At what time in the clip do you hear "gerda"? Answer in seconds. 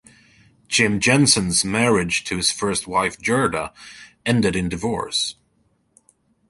3.21-3.71